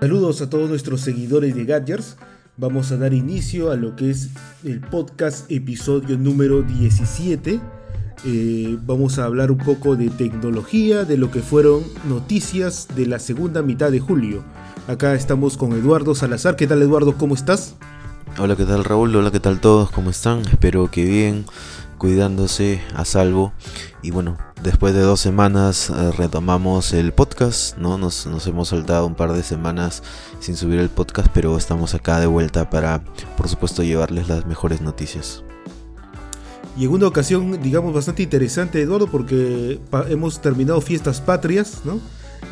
[0.00, 2.16] Saludos a todos nuestros seguidores de Gadgets.
[2.56, 4.30] Vamos a dar inicio a lo que es
[4.64, 7.60] el podcast episodio número 17.
[8.24, 13.18] Eh, vamos a hablar un poco de tecnología, de lo que fueron noticias de la
[13.18, 14.42] segunda mitad de julio.
[14.88, 16.56] Acá estamos con Eduardo Salazar.
[16.56, 17.18] ¿Qué tal Eduardo?
[17.18, 17.76] ¿Cómo estás?
[18.42, 19.14] Hola, ¿qué tal Raúl?
[19.14, 19.90] Hola, ¿qué tal todos?
[19.90, 20.40] ¿Cómo están?
[20.46, 21.44] Espero que bien,
[21.98, 23.52] cuidándose a salvo.
[24.00, 27.98] Y bueno, después de dos semanas eh, retomamos el podcast, ¿no?
[27.98, 30.02] Nos, nos, hemos saltado un par de semanas
[30.38, 33.04] sin subir el podcast, pero estamos acá de vuelta para,
[33.36, 35.44] por supuesto, llevarles las mejores noticias.
[36.78, 42.00] Y en una ocasión, digamos, bastante interesante, Eduardo, porque hemos terminado fiestas patrias, ¿no?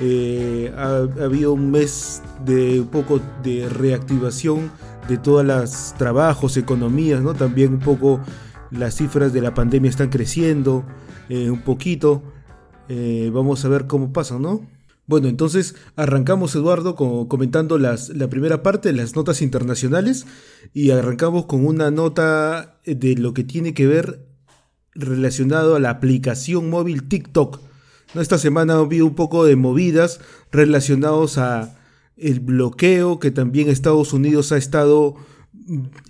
[0.00, 4.70] Eh, ha, ha, habido un mes de un poco de reactivación
[5.08, 7.34] de todos los trabajos, economías, ¿no?
[7.34, 8.20] También un poco
[8.70, 10.84] las cifras de la pandemia están creciendo
[11.28, 12.22] eh, un poquito.
[12.88, 14.66] Eh, vamos a ver cómo pasa, ¿no?
[15.06, 20.26] Bueno, entonces arrancamos, Eduardo, con, comentando las, la primera parte, las notas internacionales,
[20.74, 24.26] y arrancamos con una nota de lo que tiene que ver
[24.94, 27.60] relacionado a la aplicación móvil TikTok.
[28.14, 31.77] Esta semana habido un poco de movidas relacionados a
[32.18, 35.16] el bloqueo que también Estados Unidos ha estado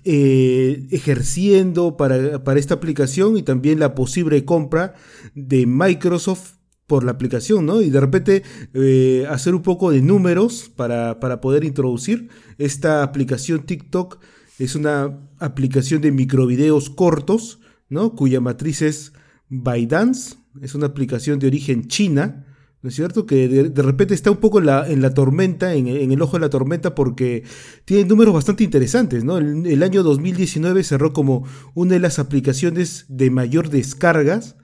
[0.03, 4.95] eh, ejerciendo para, para, esta aplicación y también la posible compra
[5.35, 6.53] de Microsoft
[6.87, 7.81] por la aplicación, ¿no?
[7.81, 8.43] Y de repente
[8.73, 14.19] eh, hacer un poco de números para, para poder introducir esta aplicación TikTok.
[14.57, 18.15] Es una aplicación de microvideos cortos, ¿no?
[18.15, 19.13] Cuya matriz es
[19.49, 20.37] ByteDance.
[20.61, 22.45] Es una aplicación de origen china
[22.81, 23.25] ¿No es cierto?
[23.25, 26.41] Que de, repente está un poco en la, en la tormenta, en, el ojo de
[26.41, 27.43] la tormenta, porque
[27.83, 29.37] tiene números bastante interesantes, ¿no?
[29.37, 34.55] El, año 2019 cerró como una de las aplicaciones de mayor descargas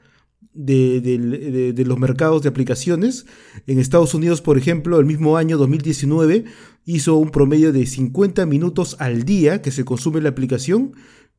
[0.54, 3.26] de, los mercados de aplicaciones.
[3.68, 6.46] En Estados Unidos, por ejemplo, el mismo año 2019
[6.86, 10.94] hizo un promedio de 50 minutos al día que se consume la aplicación.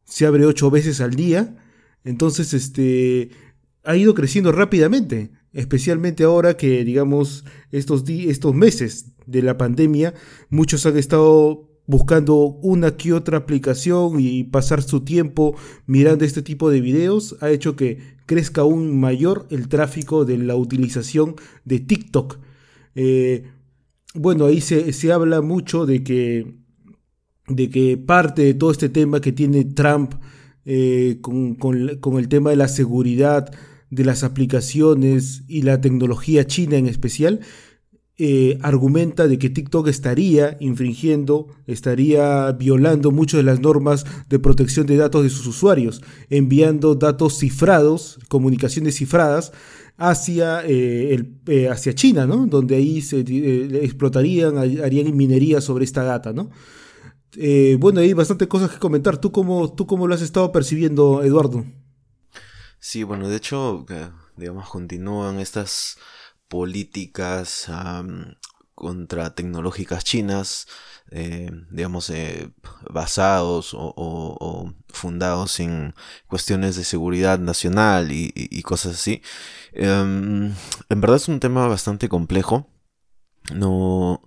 [0.05, 1.57] Se abre 8 veces al día.
[2.05, 3.31] Entonces, este
[3.83, 10.15] ha ido creciendo rápidamente especialmente ahora que, digamos, estos, estos meses de la pandemia,
[10.51, 15.57] muchos han estado buscando una que otra aplicación y pasar su tiempo
[15.87, 20.57] mirando este tipo de videos, ha hecho que crezca aún mayor el tráfico de la
[20.57, 22.39] utilización de TikTok.
[22.95, 23.45] Eh,
[24.15, 26.55] bueno, ahí se, se, habla mucho de que,
[27.49, 30.15] de que parte de todo este tema que tiene Trump
[30.65, 33.53] eh, con, con, con el tema de la seguridad,
[33.97, 37.41] de las aplicaciones y la tecnología china en especial,
[38.19, 44.87] eh, argumenta de que TikTok estaría infringiendo, estaría violando muchas de las normas de protección
[44.87, 49.53] de datos de sus usuarios, enviando datos cifrados, comunicaciones cifradas,
[49.99, 52.47] hacia, eh, el, eh, hacia China, ¿no?
[52.47, 56.33] donde ahí se explotarían, harían minería sobre esta data.
[56.33, 56.51] ¿no?
[57.79, 59.19] bueno, hay bastante cosas que comentar.
[59.19, 61.65] ¿Tú cómo, ¿Tú cómo lo has estado percibiendo, Eduardo?
[62.79, 63.85] Sí, bueno, de hecho,
[64.37, 65.99] digamos, continúan estas
[66.49, 67.69] políticas
[68.77, 70.69] contra tecnológicas chinas,
[71.11, 72.51] eh, digamos, eh,
[72.91, 75.95] basados o, fundados en
[76.27, 79.23] cuestiones de seguridad nacional y, cosas así.
[79.73, 80.53] Em,
[80.89, 82.69] en verdad es un tema bastante complejo.
[83.55, 84.23] No,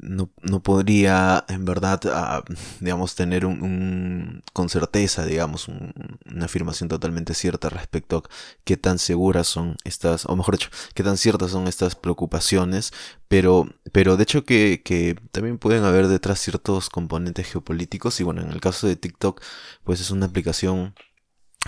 [0.00, 2.42] no, no, podría en verdad, ah,
[2.80, 8.22] digamos, tener un, con certeza, digamos, una afirmación totalmente cierta respecto a
[8.64, 12.92] qué tan seguras son estas, o mejor dicho, qué tan ciertas son estas preocupaciones,
[13.28, 18.42] pero, pero de hecho que, que también pueden haber detrás ciertos componentes geopolíticos y bueno,
[18.42, 19.42] en el caso de TikTok,
[19.84, 20.94] pues es una aplicación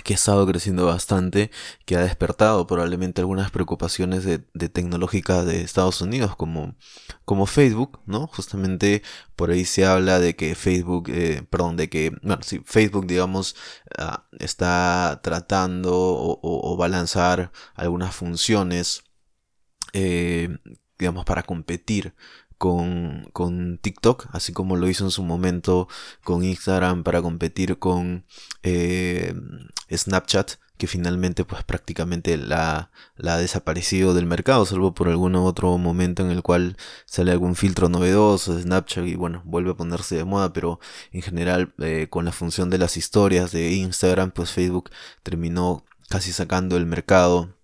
[0.02, 1.50] que ha estado creciendo bastante,
[1.84, 4.38] que ha despertado probablemente algunas preocupaciones de,
[4.68, 6.76] tecnológica de Estados Unidos como,
[7.24, 8.26] como Facebook, ¿no?
[8.28, 9.02] Justamente
[9.36, 13.56] por ahí se habla de que Facebook, eh, perdón, de que, bueno, sí, Facebook, digamos,
[13.98, 19.04] ah, está tratando o, va a lanzar algunas funciones,
[19.92, 20.58] eh,
[20.98, 22.14] digamos, para competir
[22.60, 25.88] con, con, TikTok, así como lo hizo en su momento
[26.22, 28.26] con Instagram para competir con
[28.62, 29.34] eh,
[29.90, 35.78] Snapchat, que finalmente pues prácticamente la, la, ha desaparecido del mercado, salvo por algún otro
[35.78, 36.76] momento en el cual
[37.06, 40.80] sale algún filtro novedoso de Snapchat y bueno, vuelve a ponerse de moda, pero
[41.12, 44.90] en general eh, con la función de las historias de Instagram, pues Facebook
[45.22, 47.56] terminó casi sacando el mercado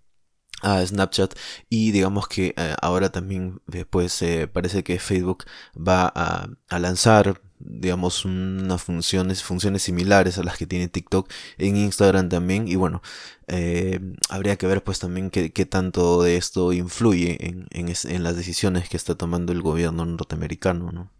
[0.62, 1.34] a Snapchat
[1.68, 5.44] y digamos que eh, ahora también después eh, parece que Facebook
[5.76, 12.28] va a, lanzar digamos, unas funciones, funciones similares a las que tiene TikTok en Instagram
[12.28, 12.68] también.
[12.68, 13.02] Y bueno,
[13.48, 13.98] eh,
[14.28, 18.96] habría que ver pues también qué, tanto de esto influye en, en, las decisiones que
[18.98, 21.15] está tomando el gobierno norteamericano, ¿no?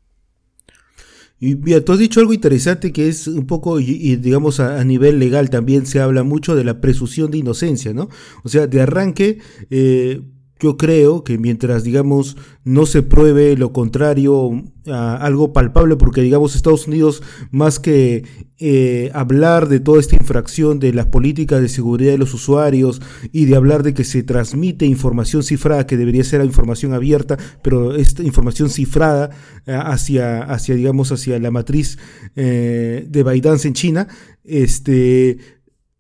[1.39, 5.19] Y bien, tú has dicho algo interesante que es un poco, y, digamos a, nivel
[5.19, 8.09] legal también se habla mucho de la presunción de inocencia, ¿no?
[8.43, 9.39] O sea, de arranque,
[9.69, 10.23] eh,
[10.59, 16.87] yo creo que mientras, digamos, no se pruebe lo contrario, algo palpable, porque, digamos, Estados
[16.87, 18.25] Unidos, más que
[18.59, 23.45] eh, hablar de toda esta infracción de las políticas de seguridad de los usuarios y
[23.45, 28.23] de hablar de que se transmite información cifrada, que debería ser información abierta, pero esta
[28.23, 29.31] información cifrada
[29.67, 31.99] eh, hacia, hacia, digamos, hacia la matriz
[32.35, 34.09] eh, de ByteDance en China,
[34.43, 35.37] este,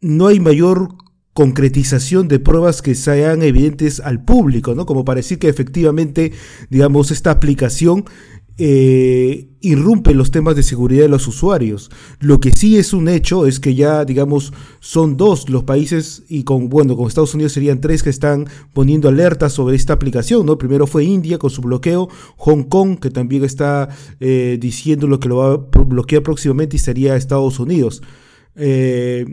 [0.00, 0.94] no hay mayor
[1.36, 4.86] concretización de pruebas que sean evidentes al público, ¿no?
[4.86, 6.32] Como para decir que efectivamente,
[6.70, 8.06] digamos, esta aplicación
[8.56, 11.90] eh, irrumpe los temas de seguridad de los usuarios.
[12.20, 16.44] Lo que sí es un hecho es que ya, digamos, son dos los países, y
[16.44, 20.56] con, bueno, con Estados Unidos serían tres que están poniendo alertas sobre esta aplicación, ¿no?
[20.56, 23.90] Primero fue India con su bloqueo, Hong Kong, que también está
[24.20, 28.00] eh, diciendo lo que lo va a bloquear próximamente, y sería Estados Unidos.
[28.54, 29.26] Eh,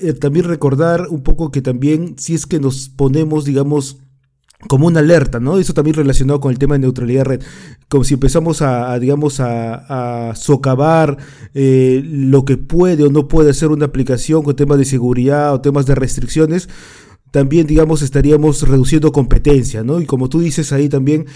[0.00, 3.98] eh, también recordar un poco que también si es que nos ponemos, digamos,
[4.66, 5.58] como una alerta, ¿no?
[5.58, 7.42] Eso también relacionado con el tema de neutralidad red,
[7.88, 11.18] como si empezamos a, digamos, a, socavar
[11.54, 15.60] eh, lo que puede o no puede hacer una aplicación con temas de seguridad o
[15.60, 16.68] temas de restricciones,
[17.30, 20.00] también, digamos, estaríamos reduciendo competencia, ¿no?
[20.00, 21.26] Y como tú dices ahí también,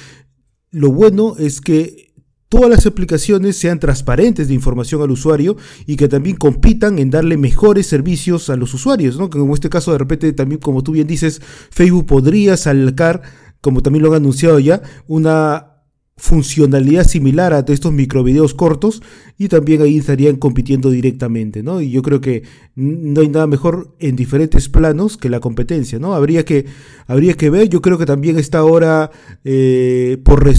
[0.71, 2.12] lo bueno es que
[2.53, 5.57] todas las aplicaciones sean transparentes de información al usuario
[5.87, 9.31] y que también compitan en darle mejores servicios a los usuarios, ¿no?
[9.31, 11.41] Como en este caso de repente también, como tú bien dices,
[11.71, 13.23] Facebook podría sacar,
[13.63, 15.72] como también lo han anunciado ya, una
[16.17, 19.03] funcionalidad similar a estos microvideos cortos
[19.39, 21.81] y también ahí estarían compitiendo directamente, ¿no?
[21.81, 22.43] Y yo creo que
[22.75, 26.15] no hay nada mejor en diferentes planos que la competencia, ¿no?
[26.15, 26.67] Habría que,
[27.07, 29.11] habría que ver, yo creo que también está ahora
[29.45, 30.55] eh, por eh,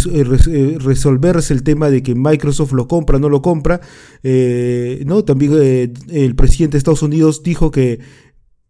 [0.48, 3.80] eh, resolverse el tema de que Microsoft lo compra, no lo compra,
[4.24, 5.24] ¿no?
[5.24, 8.00] También el presidente de Estados Unidos dijo que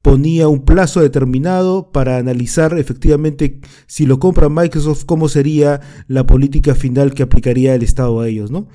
[0.03, 6.75] ponía un plazo determinado para analizar efectivamente si lo compra Microsoft, cómo sería la política
[6.75, 8.67] final que aplicaría el Estado a ellos, ¿no?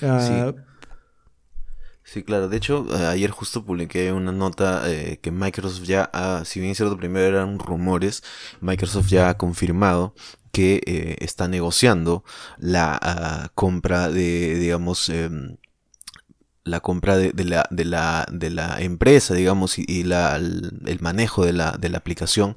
[0.00, 0.54] Ah,
[2.02, 2.22] sí.
[2.22, 2.48] claro.
[2.48, 6.96] De hecho, ayer justo publiqué una nota eh, que Microsoft ya, ha, si bien cierto,
[6.96, 8.22] primero eran rumores,
[8.62, 10.14] Microsoft ya ha confirmado
[10.52, 12.24] que eh, está negociando
[12.56, 15.58] la ah, compra de, digamos, em,
[16.66, 21.52] la compra de, la, de, la, de, la, empresa, digamos, y, la, el, manejo de
[21.52, 22.56] la, de la aplicación.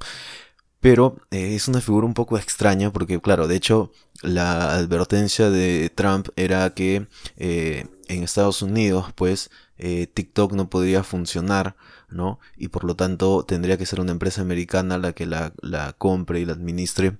[0.80, 3.92] Pero eh, es una figura un poco extraña porque, claro, de hecho,
[4.22, 11.04] la advertencia de Trump era que eh, en Estados Unidos, pues, eh, TikTok no podría
[11.04, 11.76] funcionar,
[12.08, 12.40] ¿no?
[12.56, 16.40] Y por lo tanto tendría que ser una empresa americana la que la, la compre
[16.40, 17.18] y la administre.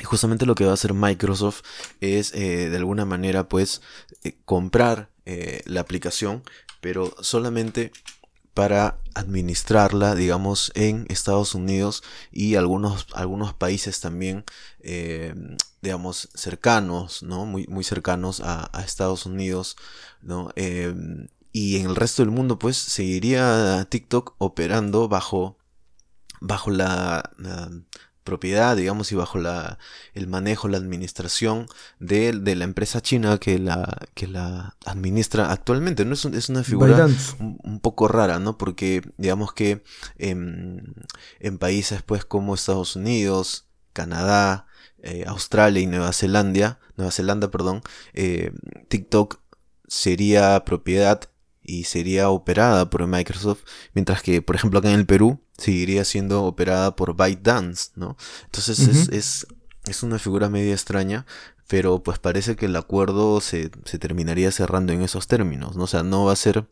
[0.00, 1.62] Y justamente lo que va a hacer Microsoft
[2.00, 3.82] es, de alguna manera, pues,
[4.44, 6.42] comprar eh, la aplicación,
[6.80, 7.92] pero solamente
[8.54, 14.44] para administrarla, digamos, en Estados Unidos y algunos, algunos países también,
[14.80, 15.34] eh,
[15.80, 17.46] digamos, cercanos, ¿no?
[17.46, 19.76] Muy, muy cercanos a, Estados Unidos,
[20.20, 20.50] ¿no?
[20.56, 20.94] Eh,
[21.52, 25.56] y en el resto del mundo, pues, seguiría TikTok operando bajo,
[26.40, 27.30] bajo la
[28.24, 29.78] propiedad, digamos, y bajo la,
[30.14, 31.66] el manejo, la administración
[31.98, 36.04] de, de, la empresa china que la, que la administra actualmente.
[36.04, 36.14] ¿no?
[36.14, 37.08] Es, es una figura
[37.38, 38.58] un, poco rara, ¿no?
[38.58, 39.82] Porque digamos que
[40.18, 40.94] en,
[41.40, 44.66] en países pues como Estados Unidos, Canadá,
[45.02, 47.82] eh, Australia y Nueva Zelanda, Nueva Zelanda, perdón,
[48.14, 48.52] eh,
[48.88, 49.40] TikTok
[49.88, 51.28] sería propiedad
[51.62, 53.62] y sería operada por Microsoft,
[53.94, 58.16] mientras que, por ejemplo, acá en el Perú seguiría siendo operada por ByteDance, ¿no?
[58.44, 59.46] Entonces es, es,
[59.86, 61.24] es, una figura media extraña,
[61.68, 65.84] pero pues parece que el acuerdo se, se terminaría cerrando en esos términos, ¿no?
[65.84, 66.66] O sea, no va a ser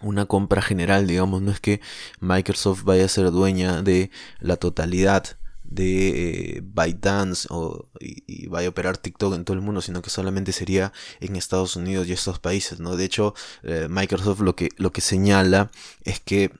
[0.00, 1.80] una compra general, digamos, no es que
[2.20, 4.10] Microsoft vaya a ser dueña de
[4.40, 9.80] la totalidad de eh, ByteDance o, y, vaya a operar TikTok en todo el mundo,
[9.80, 12.96] sino que solamente sería en Estados Unidos y estos países, ¿no?
[12.96, 15.70] De hecho, eh, Microsoft lo que, lo que señala
[16.02, 16.52] es que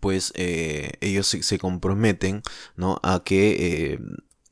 [0.00, 2.42] pues eh, ellos se, comprometen
[2.76, 3.00] ¿no?
[3.02, 3.98] a que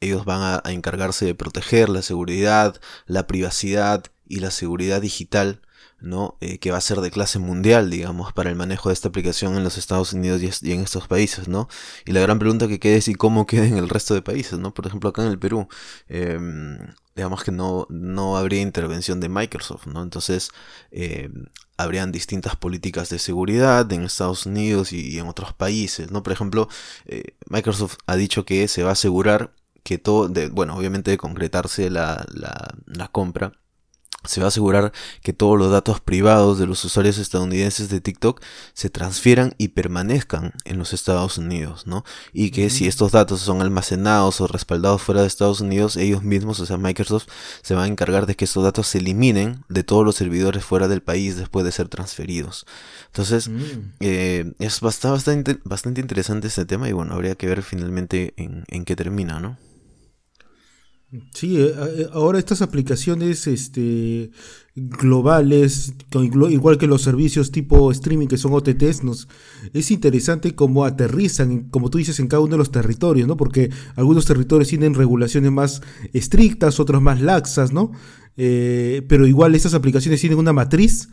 [0.01, 5.61] ellos van a, encargarse de proteger la seguridad, la privacidad y la seguridad digital
[6.03, 6.37] ¿no?
[6.41, 9.57] Eh, que va a ser de clase mundial, digamos, para el manejo de esta aplicación
[9.57, 11.69] en los Estados Unidos y, en estos países, ¿no?
[12.05, 14.59] Y la gran pregunta que queda es y cómo queda en el resto de países,
[14.59, 14.75] ¿no?
[14.75, 15.69] Por ejemplo, acá en el Perú,
[16.09, 16.79] em,
[17.15, 20.03] digamos que no, no habría intervención de Microsoft, ¿no?
[20.03, 20.51] Entonces,
[20.91, 21.31] eh,
[21.77, 26.23] habrían distintas políticas de seguridad en Estados Unidos y, en otros países, ¿no?
[26.23, 26.69] Por ejemplo,
[27.07, 29.53] eh, Microsoft ha dicho que se va a asegurar
[29.83, 33.53] que todo, de, bueno, obviamente de concretarse la, la, la compra,
[34.25, 38.41] se va a asegurar que todos los datos privados de los usuarios estadounidenses de TikTok
[38.73, 42.05] se transfieran y permanezcan en los Estados Unidos, ¿no?
[42.33, 46.61] Y que si estos datos son almacenados o respaldados fuera de Estados Unidos, ellos mismos,
[46.61, 47.27] o sea, Microsoft,
[47.63, 50.89] se va a encargar de que estos datos se eliminen de todos los servidores fuera
[50.89, 52.67] del país después de ser transferidos.
[53.07, 53.93] Entonces, mm.
[54.01, 58.85] eh, es bastante, bastante interesante este tema y bueno, habría que ver finalmente en, en
[58.85, 59.57] qué termina, ¿no?
[61.35, 64.31] Sí, eh, eh, ahora estas aplicaciones este,
[64.75, 65.93] globales,
[66.51, 69.29] igual que los servicios tipo streaming que son OTTs, nos,
[69.75, 73.37] es interesante cómo aterrizan, como tú dices, en cada uno de los territorios, ¿no?
[73.37, 75.83] Porque algunos territorios tienen regulaciones más
[76.15, 77.93] estrictas, otros más laxas, ¿no?
[78.39, 81.11] Eh, pero igual estas aplicaciones tienen una matriz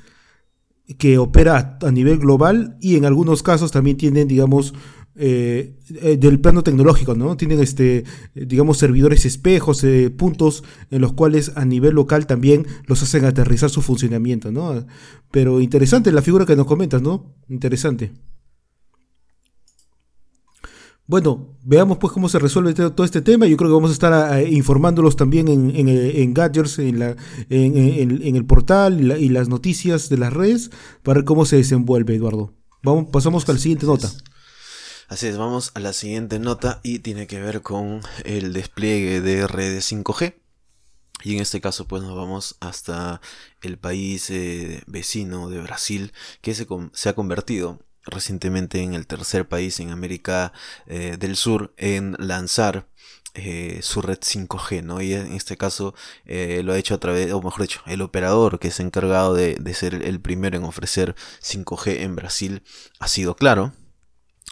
[0.97, 4.73] que opera a nivel global y en algunos casos también tienen, digamos,
[5.15, 7.35] eh, eh, del plano tecnológico, ¿no?
[7.35, 13.03] Tienen, este, digamos, servidores espejos, eh, puntos en los cuales a nivel local también los
[13.03, 14.85] hacen aterrizar su funcionamiento, ¿no?
[15.29, 17.35] Pero interesante la figura que nos comentas, ¿no?
[17.49, 18.13] Interesante.
[21.05, 23.47] Bueno, veamos pues cómo se resuelve todo este tema.
[23.47, 27.15] Yo creo que vamos a estar informándolos también en, en, en Gadgets, en, la,
[27.49, 30.69] en, el portal y, y, las noticias de las redes
[31.01, 32.53] para ver cómo se desenvuelve, Eduardo.
[32.83, 34.09] Vamos, pasamos a la siguiente nota.
[35.09, 39.47] Así es, vamos a la siguiente nota y tiene que ver con el despliegue de
[39.47, 40.35] redes 5G.
[41.23, 43.19] Y en este caso pues nos vamos hasta
[43.63, 49.47] el país eh, vecino de Brasil que se, se, ha convertido recientemente en el tercer
[49.47, 50.53] país en América
[50.85, 52.87] eh, del Sur en lanzar
[53.33, 55.01] eh, su red 5G, ¿no?
[55.01, 58.67] Y en este caso lo ha hecho a través, o mejor dicho, el operador que
[58.67, 62.61] es encargado de, de ser el primero en ofrecer 5G en Brasil
[62.99, 63.73] ha sido claro.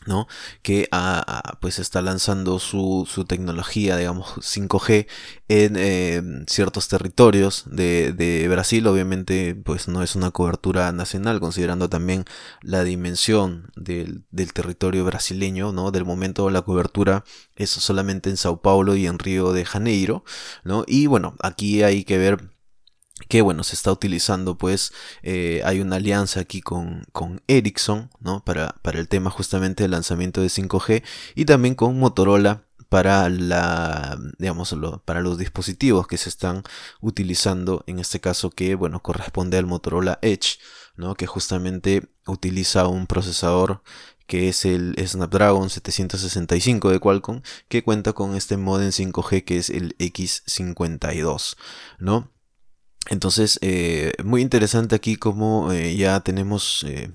[0.07, 0.27] ¿No?
[0.61, 0.89] que
[1.59, 5.07] pues está lanzando su, su, tecnología, digamos, 5G
[5.49, 8.87] en eh, ciertos territorios de, de, Brasil.
[8.87, 12.25] Obviamente, pues no es una cobertura nacional, considerando también
[12.61, 15.91] la dimensión del, del territorio brasileño, ¿no?
[15.91, 17.23] Del momento la cobertura
[17.55, 20.23] es solamente en Sao Paulo y en Río de Janeiro,
[20.63, 20.83] ¿no?
[20.87, 22.56] Y bueno, aquí hay que ver
[23.27, 24.93] que bueno, se está utilizando pues
[25.23, 28.43] eh, hay una alianza aquí con, con Ericsson, ¿no?
[28.43, 31.03] Para, para el tema justamente del lanzamiento de 5G
[31.35, 36.63] y también con Motorola para la digamos para los dispositivos que se están
[37.01, 40.59] utilizando en este caso que bueno corresponde al Motorola Edge
[40.95, 41.15] ¿no?
[41.15, 43.81] que justamente utiliza un procesador
[44.25, 49.69] que es el Snapdragon 765 de Qualcomm que cuenta con este modem 5G que es
[49.69, 51.57] el X52
[51.99, 52.31] ¿no?
[53.09, 57.11] Entonces, eh, muy interesante aquí como eh, ya tenemos, eh,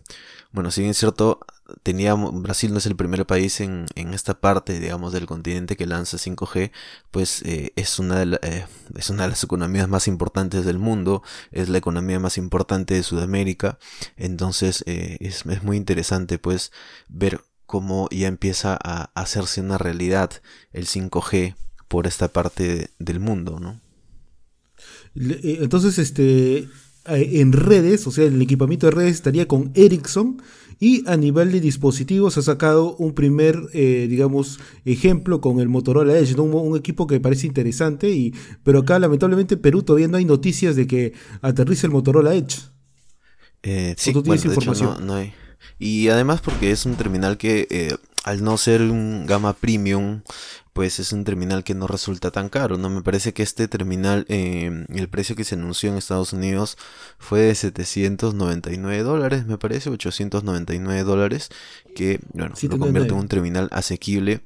[0.50, 1.40] bueno, si bien es cierto,
[1.82, 5.86] teníamos, Brasil no es el primer país en, en, esta parte, digamos, del continente que
[5.86, 6.70] lanza 5G,
[7.10, 11.78] pues es, una de es una de las economías más importantes del mundo, es la
[11.78, 13.78] economía más importante de Sudamérica,
[14.16, 16.72] entonces es, es, muy interesante pues
[17.08, 20.30] ver cómo ya empieza a hacerse una realidad
[20.72, 21.56] el 5G
[21.88, 23.80] por esta parte del mundo, ¿no?
[25.14, 26.68] Eh, entonces, este, eh,
[27.06, 30.42] en redes, o sea, el equipamiento de redes estaría con Ericsson
[30.80, 36.18] y a nivel de dispositivos ha sacado un primer, eh, digamos, ejemplo con el Motorola
[36.18, 40.74] Edge, un, equipo que parece interesante, y, pero acá lamentablemente Perú todavía no hay noticias
[40.74, 42.58] de que aterrice el Motorola Edge.
[43.96, 45.06] sí, ¿Tú tienes información?
[45.06, 45.32] no, hay.
[45.78, 50.22] Y además porque es un terminal que al no ser un gama premium
[50.72, 52.88] pues es un terminal que no resulta tan caro, ¿no?
[52.88, 56.78] Me parece que este terminal, eh, el precio que se anunció en Estados Unidos
[57.18, 61.50] fue de 799 dólares, me parece, 899 dólares,
[61.94, 64.40] que, bueno, lo convierte en un terminal asequible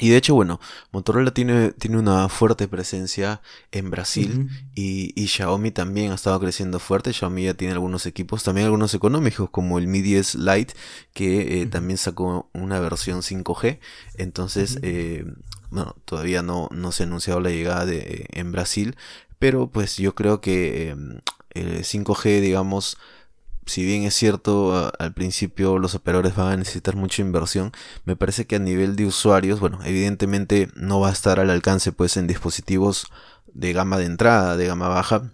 [0.00, 0.60] y de hecho, bueno,
[0.90, 6.80] Motorola tiene, tiene una fuerte presencia en Brasil y, y, Xiaomi también ha estado creciendo
[6.80, 7.12] fuerte.
[7.12, 10.74] Xiaomi ya tiene algunos equipos, también algunos económicos, como el Mi 10 Lite,
[11.12, 13.78] que eh, también sacó una versión 5G.
[14.16, 15.24] Entonces, eh,
[15.70, 18.96] bueno, todavía no, no se ha anunciado la llegada de, en Brasil,
[19.38, 21.20] pero pues yo creo que em,
[21.50, 22.96] el 5G, digamos,
[23.66, 27.72] si bien es cierto, al principio los operadores van a necesitar mucha inversión,
[28.04, 31.92] me parece que a nivel de usuarios, bueno, evidentemente no va a estar al alcance
[31.92, 33.06] pues en dispositivos
[33.52, 35.30] de gama de entrada, de gama baja,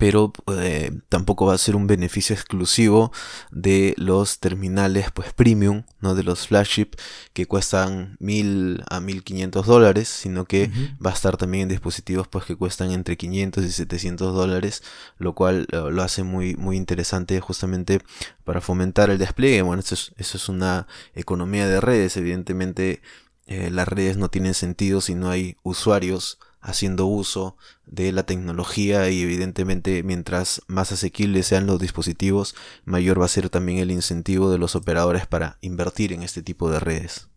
[0.00, 3.12] pero eh, tampoco va a ser un beneficio exclusivo
[3.50, 6.92] de los terminales pues premium, no de los flagship
[7.34, 10.70] que cuestan mil a 1500 dólares, sino que
[11.04, 14.82] va a estar también en dispositivos pues que cuestan entre 500 y 700 dólares,
[15.18, 18.00] lo cual eh, lo hace muy muy interesante justamente
[18.44, 19.60] para fomentar el despliegue.
[19.60, 23.02] Bueno, eso es, eso es una economía de redes, evidentemente
[23.46, 29.10] eh, las redes no tienen sentido si no hay usuarios haciendo uso de la tecnología
[29.10, 34.50] y evidentemente mientras más asequibles sean los dispositivos, mayor va a ser también el incentivo
[34.50, 37.30] de los operadores para invertir en este tipo de redes.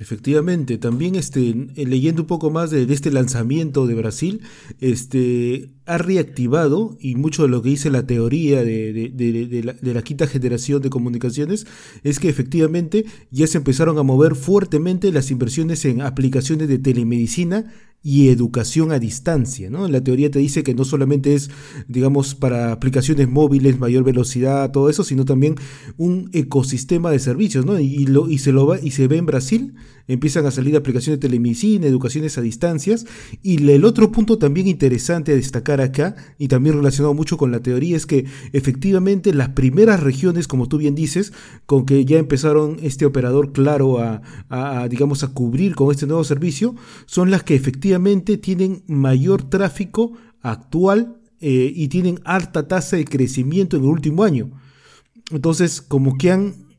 [0.00, 4.40] Efectivamente, también este, eh, leyendo un poco más de, este lanzamiento de Brasil,
[4.80, 9.12] este, ha reactivado, y mucho de lo que dice la teoría de,
[9.62, 11.66] la, de, la, quinta generación de comunicaciones,
[12.02, 17.70] es que efectivamente ya se empezaron a mover fuertemente las inversiones en aplicaciones de telemedicina
[18.02, 19.70] y educación a distancia.
[19.70, 19.86] ¿no?
[19.88, 21.50] La teoría te dice que no solamente es,
[21.88, 25.56] digamos, para aplicaciones móviles, mayor velocidad, todo eso, sino también
[25.96, 27.66] un ecosistema de servicios.
[27.66, 27.78] ¿no?
[27.78, 29.74] Y, lo, y, se, lo va, y se ve en Brasil,
[30.12, 33.06] empiezan a salir aplicaciones de telemedicina, educaciones a distancias.
[33.42, 37.60] Y el otro punto también interesante a destacar acá, y también relacionado mucho con la
[37.60, 41.32] teoría, es que efectivamente las primeras regiones, como tú bien dices,
[41.66, 46.74] con que ya empezaron este operador claro a, digamos, a cubrir con este nuevo servicio,
[47.06, 50.12] son las que efectivamente tienen mayor tráfico
[50.42, 54.50] actual eh, y tienen alta tasa de crecimiento en el último año.
[55.30, 56.69] Entonces, como que han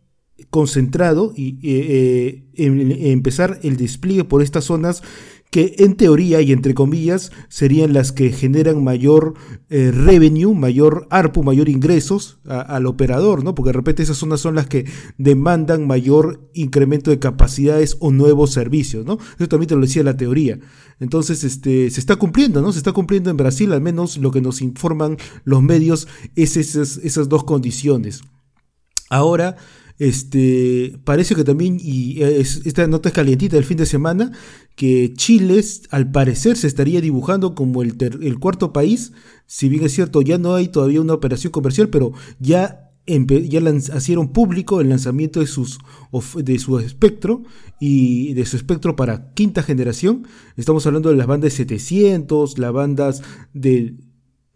[0.50, 5.03] concentrado y eh, eh, en, empezar el despliegue por estas zonas
[5.51, 9.33] que en teoría y entre comillas serían las que generan mayor
[9.69, 13.53] eh, revenue, mayor ARPU, mayor ingresos al operador, ¿no?
[13.53, 14.86] Porque de repente esas zonas son las que
[15.17, 19.17] demandan mayor incremento de capacidades o nuevos servicios, ¿no?
[19.38, 20.57] Eso también te lo decía la teoría.
[21.01, 22.71] Entonces, este, se está cumpliendo, ¿no?
[22.71, 26.07] Se está cumpliendo en Brasil, al menos lo que nos informan los medios
[26.38, 28.21] es esas dos condiciones.
[29.10, 29.57] Ahora,
[30.01, 34.31] este, parece que también, y esta nota es calientita del fin de semana,
[34.75, 39.12] que Chile al parecer se estaría dibujando como el, el cuarto país,
[39.46, 43.60] si bien es cierto, ya no hay todavía una operación comercial, pero ya ya
[43.98, 45.79] hicieron público el lanzamiento de, sus,
[46.36, 47.43] de su espectro
[47.79, 50.27] y de su espectro para quinta generación.
[50.55, 53.22] Estamos hablando de las bandas 700, las bandas
[53.53, 53.96] de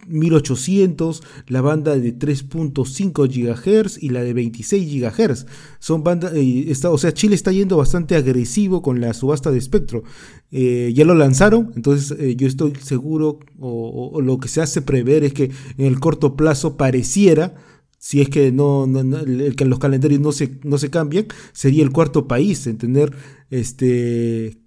[0.07, 5.45] 1800, la banda de 3.5 GHz y la de 26 GHz.
[5.79, 10.03] Son bandas, eh, o sea, Chile está yendo bastante agresivo con la subasta de espectro.
[10.51, 15.23] Eh, ya lo lanzaron, entonces eh, yo estoy seguro, o, lo que se hace prever
[15.23, 17.55] es que en el corto plazo pareciera,
[17.97, 22.67] si es que no, los calendarios no se, no se cambian, sería el cuarto país
[22.67, 23.15] en tener
[23.49, 24.64] este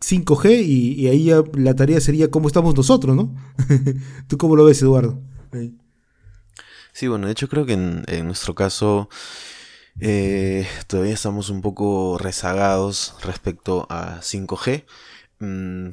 [0.00, 3.34] 5G y, ahí ya la tarea sería cómo estamos nosotros, ¿no?
[4.28, 5.20] ¿Tú cómo lo ves, Eduardo?
[6.92, 9.08] Sí, bueno, de hecho creo que en, nuestro caso
[10.00, 14.84] eh, todavía estamos un poco rezagados respecto a 5G.
[15.38, 15.88] Mm,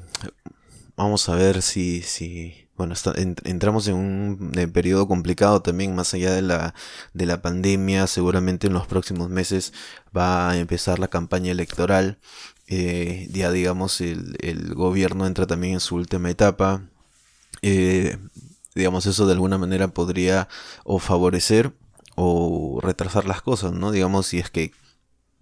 [0.95, 2.95] vamos a ver si, si bueno,
[3.43, 6.73] entramos en un periodo complicado también, más allá de la,
[7.13, 8.07] de la pandemia.
[8.07, 9.73] Seguramente en los próximos meses
[10.15, 12.19] va a empezar la campaña electoral
[12.67, 16.83] eh, ya digamos el, gobierno entra también en su última etapa.
[17.61, 18.17] Eh,
[18.75, 20.47] digamos eso de alguna manera podría
[20.83, 21.73] o favorecer
[22.15, 23.91] o retrasar las cosas, ¿no?
[23.91, 24.71] Digamos si es que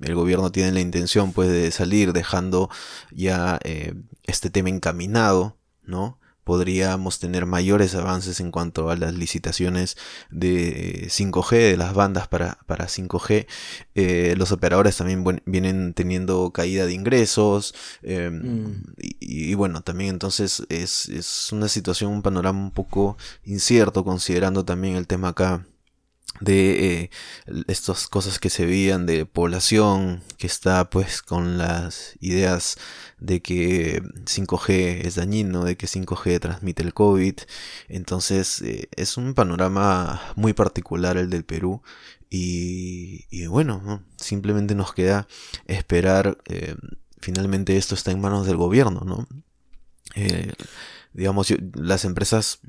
[0.01, 2.69] el gobierno tiene la intención pues de salir dejando
[3.11, 6.19] ya eh, este tema encaminado, ¿no?
[6.45, 9.97] Podríamos tener mayores avances en cuanto a las licitaciones
[10.29, 13.47] de 5G, de las bandas para, para 5G.
[13.95, 17.73] Eh, los operadores también vienen teniendo caída de ingresos.
[18.03, 18.83] Em, mm.
[19.19, 24.95] y, bueno, también entonces es, es una situación, un panorama un poco incierto, considerando también
[24.95, 25.65] el tema acá
[26.39, 27.09] de eh,
[27.67, 32.77] estas cosas que se veían de población que está pues con las ideas
[33.19, 37.35] de que 5G es dañino, de que 5G transmite el COVID.
[37.87, 41.81] Entonces eh, es un panorama muy particular el del Perú
[42.29, 45.27] y, bueno, simplemente nos queda
[45.67, 46.37] esperar.
[46.45, 46.75] Eh,
[47.21, 49.27] finalmente esto está en manos del gobierno, ¿no?
[51.15, 52.59] Digamos, las empresas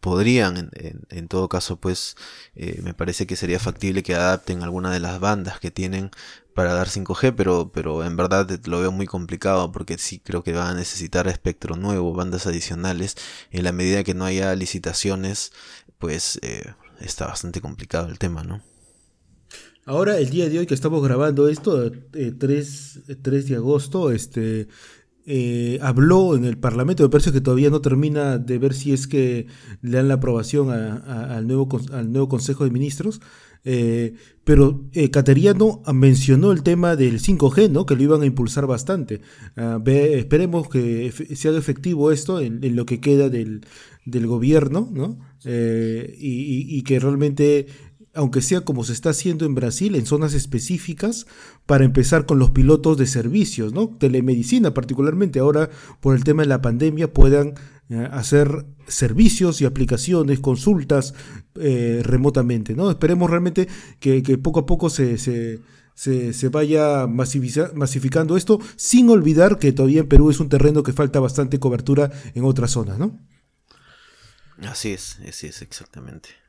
[0.00, 0.70] podrían,
[1.10, 2.16] en, todo caso, pues
[2.56, 6.10] eh, me parece que sería factible que adapten alguna de las bandas que tienen
[6.54, 10.52] para dar 5G, pero, pero en verdad lo veo muy complicado porque sí creo que
[10.52, 13.16] van a necesitar espectro nuevo, bandas adicionales.
[13.52, 15.52] En la medida que no haya licitaciones,
[15.98, 18.60] pues eh, está bastante complicado el tema, ¿no?
[19.84, 24.68] Ahora, el día de hoy que estamos grabando esto, 3, eh, 3 de agosto, este,
[25.24, 29.06] eh, habló en el Parlamento, me parece que todavía no termina de ver si es
[29.06, 29.46] que
[29.80, 33.20] le dan la aprobación al, nuevo, al nuevo Consejo de Ministros,
[33.64, 37.86] eh, pero eh, Cateriano mencionó el tema del 5G, ¿no?
[37.86, 39.20] que lo iban a impulsar bastante.
[39.56, 43.60] Ah, esperemos que sea efectivo esto en, lo que queda del,
[44.04, 45.20] gobierno ¿no?
[45.44, 47.66] y, que realmente
[48.14, 51.26] aunque sea como se está haciendo en Brasil, en zonas específicas,
[51.66, 53.88] para empezar con los pilotos de servicios, ¿no?
[53.88, 55.70] Telemedicina particularmente, ahora
[56.00, 57.54] por el tema de la pandemia puedan
[57.88, 61.14] eh, hacer servicios y aplicaciones, consultas
[61.54, 62.90] eh, remotamente, ¿no?
[62.90, 70.00] Esperemos realmente que, poco a poco se, se, vaya masificando esto, sin olvidar que todavía
[70.00, 73.18] en Perú es un terreno que falta bastante cobertura en otras zonas, ¿no?
[74.58, 76.41] Así es, así es, exactamente.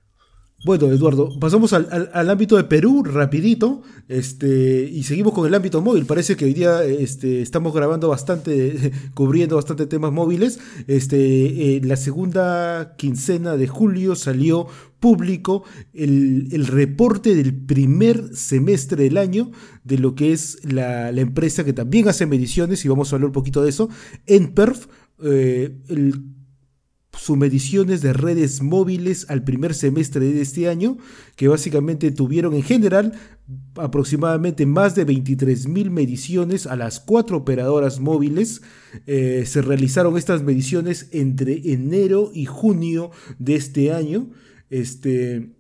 [0.66, 6.06] Bueno, Eduardo, pasamos al, ámbito de Perú rapidito este, y seguimos con el ámbito móvil.
[6.06, 10.60] Parece que hoy día este, estamos grabando bastante, cubriendo bastante temas móviles.
[10.88, 14.68] Este, la segunda quincena de julio salió
[15.02, 19.52] público el, reporte del primer semestre del año
[19.84, 23.34] de lo que es la, empresa que también hace mediciones y vamos a hablar un
[23.34, 23.90] poquito de eso.
[24.28, 24.88] Enperf,
[25.26, 26.22] eh, el
[27.38, 30.98] mediciones de redes móviles al primer semestre de este año,
[31.36, 33.14] que básicamente tuvieron en general
[33.76, 38.62] aproximadamente más de 23.000 mediciones a las cuatro operadoras móviles.
[39.08, 44.30] Eh, se realizaron estas mediciones entre enero y junio de este año.
[44.70, 45.56] Este,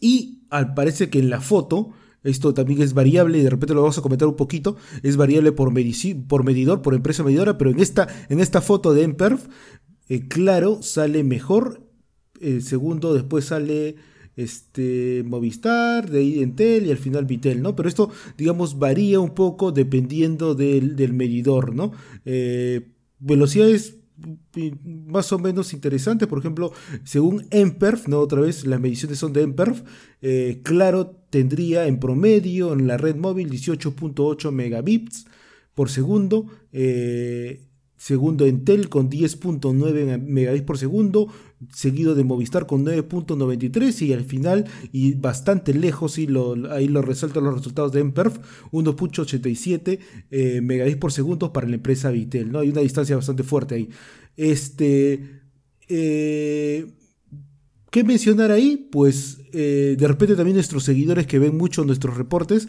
[0.00, 3.82] y al parece que en la foto, esto también es variable y de repente lo
[3.82, 5.72] vamos a comentar un poquito, es variable por,
[6.28, 9.46] por medidor, por empresa medidora, pero en esta, en esta foto de Emperf
[10.08, 11.82] eh, claro sale mejor.
[12.40, 13.96] El segundo después sale
[14.38, 17.74] este, Movistar, de ahí y al final Vitel, ¿no?
[17.74, 21.90] Pero esto, digamos, varía un poco dependiendo del, medidor, ¿no?
[22.24, 23.96] Eh, velocidades
[24.54, 28.20] mm, más o menos interesantes, por ejemplo, según Emperf, ¿no?
[28.20, 29.82] Otra vez las mediciones son de Emperf,
[30.22, 35.26] eh, Claro tendría en promedio en la red móvil 18.8 megabits
[35.74, 36.46] por segundo,
[37.98, 41.26] Segundo Entel con 10.9 megabits por segundo,
[41.74, 47.02] seguido de Movistar con 9.93 y al final, y bastante lejos, y lo, ahí lo
[47.02, 48.38] resaltan los resultados de Emperf,
[48.70, 49.98] 1.87
[50.30, 52.52] eh, megabits por segundo para la empresa Vitel.
[52.52, 52.60] ¿no?
[52.60, 53.88] Hay una distancia bastante fuerte ahí.
[54.36, 55.40] Este,
[55.88, 56.86] eh,
[57.90, 58.88] ¿Qué mencionar ahí?
[58.92, 62.68] Pues eh, de repente también nuestros seguidores que ven mucho nuestros reportes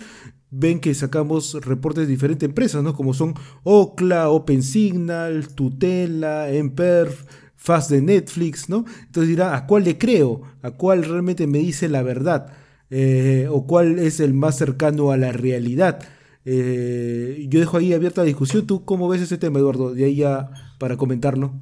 [0.49, 2.95] ven que sacamos reportes de diferentes empresas, ¿no?
[2.95, 8.85] Como son Ocla, OpenSignal, Tutela, Emperf, Fast de Netflix, ¿no?
[9.05, 10.41] Entonces dirá, ¿a cuál le creo?
[10.61, 12.53] ¿A cuál realmente me dice la verdad?
[12.89, 15.99] Eh, ¿O cuál es el más cercano a la realidad?
[16.45, 18.65] Eh, yo dejo ahí abierta la discusión.
[18.65, 19.93] ¿Tú cómo ves ese tema, Eduardo?
[19.93, 21.53] De ahí ya para comentarlo.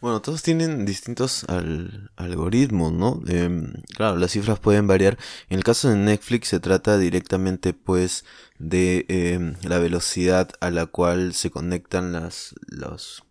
[0.00, 1.46] Bueno, todos tienen distintos
[2.16, 3.22] algoritmos, ¿no?
[3.28, 5.18] Em, claro, las cifras pueden variar.
[5.48, 8.24] En el caso de Netflix se trata directamente, pues,
[8.58, 13.24] de em, la velocidad a la cual se conectan las, los,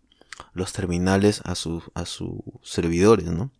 [0.54, 3.52] los terminales a, su, a sus servidores, ¿no?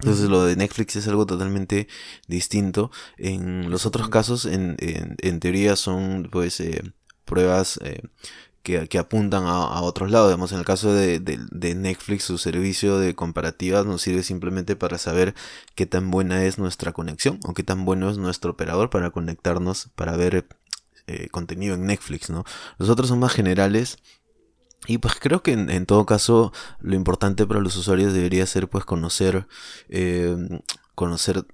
[0.00, 1.86] Entonces lo de Netflix es algo totalmente
[2.26, 2.90] distinto.
[3.18, 6.82] En los otros casos, en, en, teoría, son pues eh,
[7.26, 8.02] pruebas eh,
[8.62, 10.28] que, apuntan a, otros lados.
[10.28, 15.34] Digamos, en el caso de, Netflix, su servicio de comparativas nos sirve simplemente para saber
[15.74, 19.90] qué tan buena es nuestra conexión o qué tan bueno es nuestro operador para conectarnos,
[19.94, 20.46] para ver
[21.06, 22.44] eh, contenido en Netflix, ¿no?
[22.78, 23.98] Los otros son más generales.
[24.86, 28.86] Y pues creo que en, todo caso lo importante para los usuarios debería ser pues
[28.86, 29.46] conocer,
[29.90, 30.36] eh,
[30.94, 31.46] conocer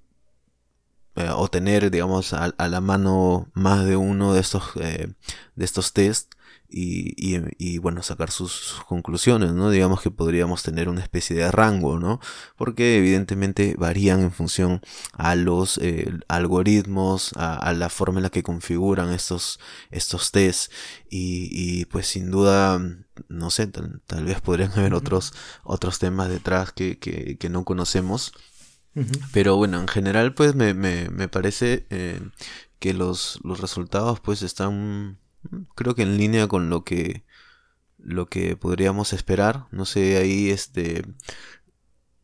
[1.16, 5.14] eh, o tener digamos a, la mano más de uno de estos, de
[5.57, 6.36] estos test
[6.68, 9.70] y, bueno, sacar sus, conclusiones, ¿no?
[9.70, 12.20] Digamos que podríamos tener una especie de rango, ¿no?
[12.57, 14.81] Porque evidentemente varían en función
[15.12, 20.70] a los eh, algoritmos, a, la forma en la que configuran estos, estos tests
[21.09, 22.81] y, pues sin duda,
[23.29, 28.33] no sé, tal, vez podrían haber otros, otros temas detrás que, que, no conocemos.
[29.33, 32.18] Pero bueno, en general pues me, me, me parece eh,
[32.79, 35.18] que los, los resultados pues están
[35.74, 37.24] creo que en línea con lo que
[37.98, 39.66] lo que podríamos esperar.
[39.70, 41.04] No sé, ahí este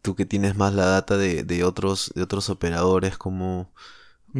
[0.02, 3.72] tú que tienes más la data de, de otros de otros operadores como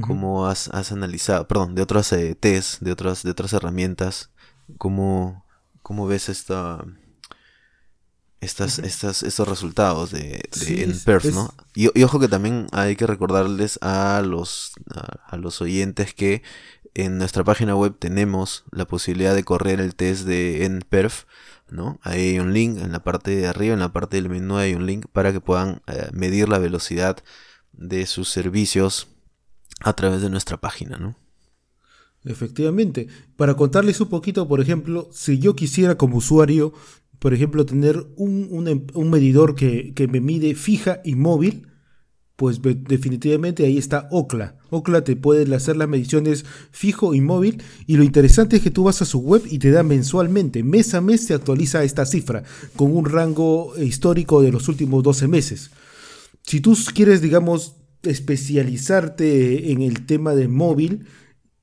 [0.00, 4.30] cómo has, has, analizado, perdón, de otras eh, test, de otras de otras herramientas,
[4.78, 5.44] cómo
[5.82, 6.84] cómo ves esta
[8.42, 11.54] estas, estas, estos resultados de, en Perf, ¿no?
[11.76, 14.72] Y, ojo que también hay que recordarles a los,
[15.28, 16.42] a, los oyentes que
[16.94, 21.24] en nuestra página web tenemos la posibilidad de correr el test de NPerf,
[21.70, 21.98] ¿no?
[22.02, 24.74] Ahí hay un link en la parte de arriba, en la parte del menú hay
[24.74, 27.16] un link para que puedan eh, medir la velocidad
[27.72, 29.08] de sus servicios
[29.80, 31.16] a través de nuestra página, ¿no?
[32.24, 33.08] Efectivamente.
[33.36, 36.72] Para contarles un poquito, por ejemplo, si yo quisiera como usuario,
[37.18, 41.68] por ejemplo, tener un, medidor que, que, me mide fija y móvil,
[42.42, 44.56] pues definitivamente ahí está Ocla.
[44.70, 48.82] Ocla te puede hacer las mediciones fijo y móvil y lo interesante es que tú
[48.82, 52.42] vas a su web y te da mensualmente, mes a mes se actualiza esta cifra
[52.74, 55.70] con un rango histórico de los últimos 12 meses.
[56.42, 61.06] Si tú quieres, digamos, especializarte en el tema de móvil,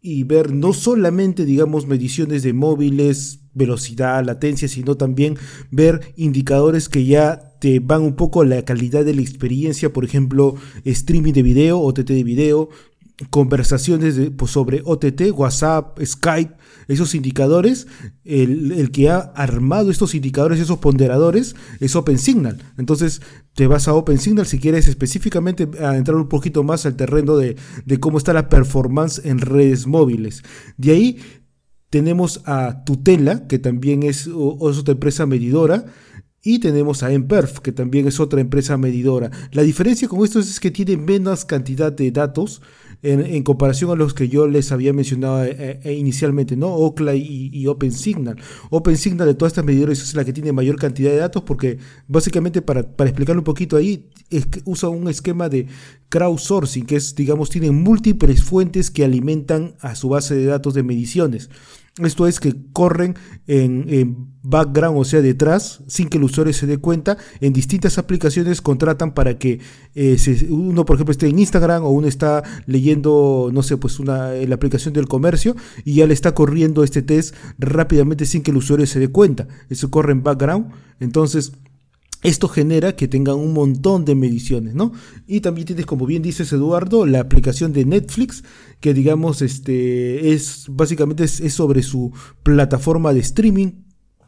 [0.02, 5.38] y ver no solamente, digamos, mediciones de móviles, velocidad, latencia, sino también
[5.72, 10.56] ver indicadores que ya te van un poco la calidad de la experiencia, por ejemplo,
[10.86, 12.70] streaming de video, OTT de video,
[13.30, 16.56] conversaciones pues, sobre OTT, WhatsApp, Skype,
[16.88, 17.88] esos indicadores,
[18.24, 22.64] el, que ha armado estos indicadores, esos ponderadores, es OpenSignal.
[22.78, 23.22] Entonces
[23.54, 27.58] te vas a OpenSignal si quieres específicamente entrar un poquito más al terreno de,
[28.00, 30.44] cómo está la performance en redes móviles.
[30.78, 31.20] De ahí
[31.90, 35.86] tenemos a Tutela, que también es, es otra empresa medidora,
[36.42, 39.30] y tenemos a Emperf, que también es otra empresa medidora.
[39.52, 42.62] La diferencia con estos es que tiene menos cantidad de datos,
[43.02, 46.74] en, comparación a los que yo les había mencionado eh, eh, inicialmente, ¿no?
[46.74, 48.38] Ocla y, OpenSignal.
[48.70, 52.62] OpenSignal de todas estas medidores es la que tiene mayor cantidad de datos porque básicamente
[52.62, 55.68] para, para explicarlo un poquito ahí, es que usa un esquema de
[56.10, 60.84] crowdsourcing, que es, digamos, tienen múltiples fuentes que alimentan a su base de datos de
[60.84, 61.50] mediciones.
[61.98, 63.16] Esto es que corren
[63.48, 67.18] en, background, o sea, detrás, sin que el usuario se dé cuenta.
[67.42, 69.60] En distintas aplicaciones contratan para que
[69.96, 70.18] eh,
[70.50, 74.56] uno, por ejemplo, esté en Instagram o uno está leyendo, no sé, pues una, la
[74.56, 78.88] aplicación del comercio y ya le está corriendo este test rápidamente sin que el usuario
[78.88, 79.48] se dé cuenta.
[79.70, 80.72] Eso corre en background.
[81.02, 81.52] Entonces,
[82.22, 84.92] esto genera que tengan un montón de mediciones, ¿no?
[85.26, 88.44] Y también tienes, como bien dices Eduardo, la aplicación de Netflix,
[88.82, 92.12] que digamos, este, es básicamente es, sobre su
[92.44, 93.72] plataforma de streaming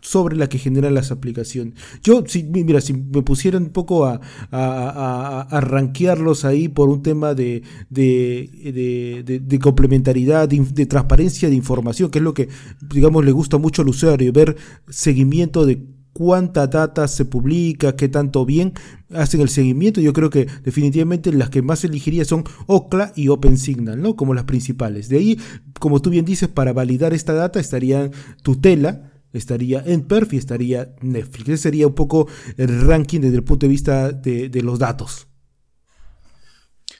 [0.03, 1.75] sobre la que generan las aplicaciones.
[2.01, 7.35] Yo, si, mira, si me pusieran un poco a, a, a, ahí por un tema
[7.35, 12.49] de, de, de, de complementariedad, de, transparencia de información, que es lo que,
[12.81, 14.55] digamos, le gusta mucho al usuario, ver
[14.89, 18.73] seguimiento de cuánta data se publica, qué tanto bien
[19.13, 20.01] hacen el seguimiento.
[20.01, 24.15] Yo creo que definitivamente las que más elegiría son Ocla y OpenSignal, ¿no?
[24.15, 25.09] Como las principales.
[25.09, 25.39] De ahí,
[25.79, 28.11] como tú bien dices, para validar esta data estarían
[28.43, 31.49] Tutela, estaría Enperf y estaría Netflix.
[31.49, 35.27] Ese sería un poco el ranking desde el punto de vista de, los datos.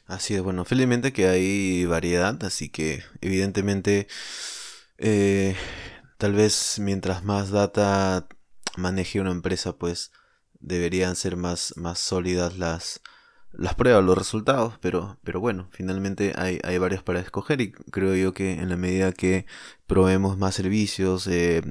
[0.08, 4.08] Así es, bueno, felizmente que hay variedad, así que evidentemente
[4.97, 5.56] eh,
[6.17, 8.28] tal vez mientras más data
[8.78, 10.12] maneje una empresa, pues
[10.60, 13.02] deberían ser más, más sólidas las,
[13.52, 18.16] las pruebas, los resultados, pero, pero bueno, finalmente hay, hay varios para escoger y creo
[18.16, 19.46] yo que en la medida que
[19.88, 21.62] probemos más servicios, eh,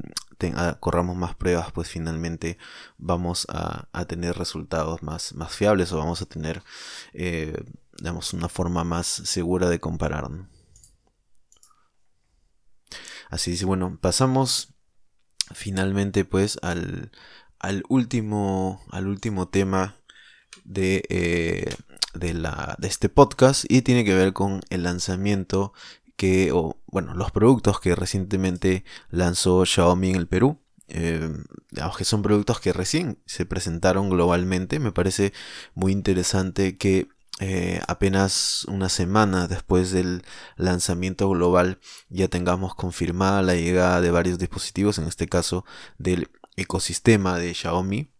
[0.54, 2.58] ah, corramos más pruebas, pues finalmente
[2.98, 6.62] vamos a, tener resultados más, más fiables o vamos a tener,
[7.12, 7.56] eh,
[7.98, 10.28] digamos, una forma más segura de comparar.
[13.30, 14.74] Así es, bueno, pasamos
[15.52, 17.10] finalmente pues al,
[17.58, 19.96] al, último, al último tema
[20.64, 21.74] de, eh,
[22.14, 25.72] de, la, de este podcast y tiene que ver con el lanzamiento
[26.16, 30.58] que, o bueno, los productos que recientemente lanzó Xiaomi en el Perú.
[30.92, 31.30] Eh,
[31.96, 34.80] que son productos que recién se presentaron globalmente.
[34.80, 35.32] Me parece
[35.74, 37.06] muy interesante que
[37.40, 40.22] eh, apenas una semana después del
[40.56, 41.78] lanzamiento global
[42.10, 45.64] ya tengamos confirmada la llegada de varios dispositivos, en este caso
[45.96, 48.10] del ecosistema de Xiaomi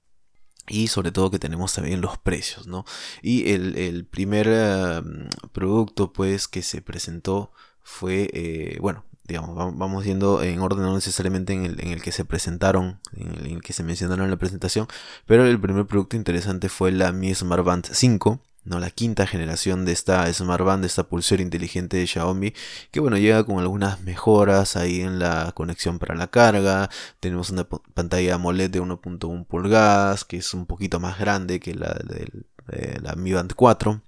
[0.69, 2.87] y sobre todo que tenemos también los precios, ¿no?
[3.23, 7.53] Y el, primer em, producto pues que se presentó
[7.83, 12.13] fue, eh, bueno, digamos, vamos yendo en orden no necesariamente en el, en el que
[12.13, 14.87] se presentaron, en el, en el, que se mencionaron en la presentación,
[15.27, 18.79] pero el primer producto interesante fue la Mi Smart Band 5, ¿no?
[18.81, 22.55] la quinta generación de esta Smart Band, de esta pulsera inteligente de Xiaomi,
[22.91, 27.65] que bueno, llega con algunas mejoras ahí en la conexión para la carga, tenemos una
[27.65, 33.15] pantalla AMOLED de 1.1 pulgadas, que es un poquito más grande que la de la
[33.17, 34.03] Mi Band 4.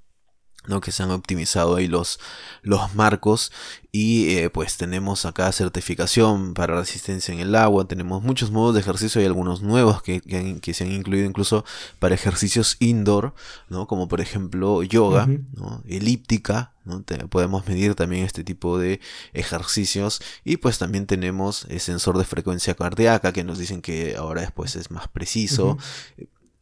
[0.66, 0.81] ¿No?
[0.81, 2.20] que se han optimizado ahí los,
[2.62, 3.53] los marcos
[3.90, 8.81] y eh, pues tenemos acá certificación para resistencia en el agua, tenemos muchos modos de
[8.81, 11.64] ejercicio y algunos nuevos que, que, se han incluido incluso
[11.98, 13.35] para ejercicios indoor,
[13.68, 13.87] ¿no?
[13.87, 15.83] como por ejemplo yoga, ¿no?
[15.87, 17.03] elíptica, ¿no?
[17.29, 19.01] podemos medir también este tipo de
[19.35, 24.40] ejercicios y pues también tenemos el sensor de frecuencia cardíaca que nos dicen que ahora
[24.40, 25.77] después es más preciso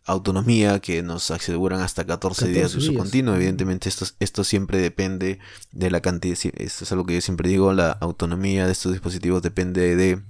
[0.06, 3.34] autonomía que nos aseguran hasta 14, días de uso continuo.
[3.34, 5.38] Evidentemente esto, esto siempre depende
[5.72, 9.42] de la cantidad, esto es algo que yo siempre digo, la autonomía de estos dispositivos
[9.42, 10.22] depende de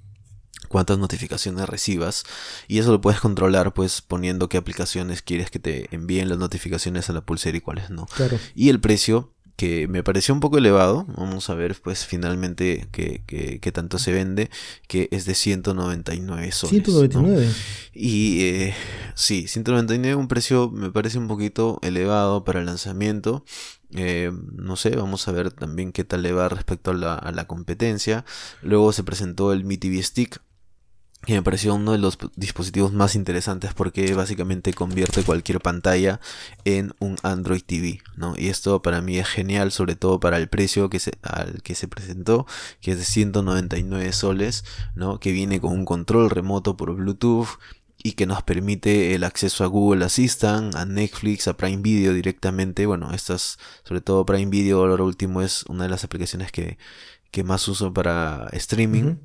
[0.68, 2.24] cuántas notificaciones recibas
[2.68, 7.10] y eso lo puedes controlar pues poniendo qué aplicaciones quieres que te envíen las notificaciones
[7.10, 8.06] a la pulsera y cuáles no.
[8.54, 11.04] Y el precio que me pareció un poco elevado.
[11.18, 14.48] Vamos a ver pues finalmente qué, tanto se vende,
[14.88, 16.70] que es de 199 soles.
[16.70, 17.46] 199.
[17.92, 18.74] Y eh,
[19.14, 23.44] sí, 199, un precio me parece un poquito elevado para el lanzamiento.
[23.94, 27.30] Eh, no sé, vamos a ver también qué tal le va respecto a la, a
[27.30, 28.24] la competencia.
[28.62, 30.40] Luego se presentó el Mi TV Stick,
[31.26, 36.20] que me pareció uno de los dispositivos más interesantes porque básicamente convierte cualquier pantalla
[36.64, 38.34] en un Android TV, ¿no?
[38.36, 41.74] Y esto para mí es genial, sobre todo para el precio que se, al que
[41.74, 42.46] se presentó,
[42.80, 45.20] que es de 199 soles, ¿no?
[45.20, 47.58] Que viene con un control remoto por Bluetooth
[48.02, 52.86] y que nos permite el acceso a Google Assistant, a Netflix, a Prime Video directamente.
[52.86, 56.78] Bueno, estas, sobre todo Prime Video, ahora último es una de las aplicaciones que,
[57.30, 59.16] que más uso para streaming.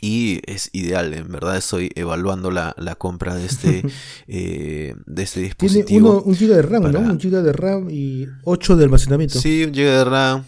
[0.00, 3.82] Y es ideal, en verdad estoy evaluando la, compra de este,
[4.26, 5.86] eh, de este dispositivo.
[5.86, 7.00] Tiene uno, un GB de RAM, ¿no?
[7.00, 9.38] Un GB de RAM y 8 de almacenamiento.
[9.38, 10.44] Sí, un GB de RAM.